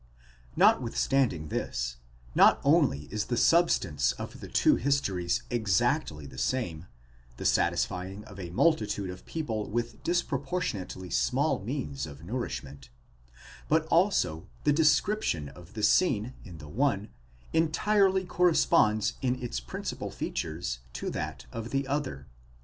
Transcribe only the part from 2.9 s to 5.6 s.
is the sub stance of the two histories